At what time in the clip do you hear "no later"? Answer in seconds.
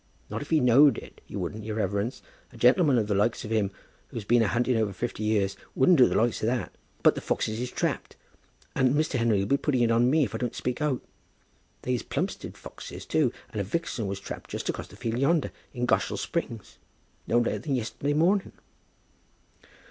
17.27-17.59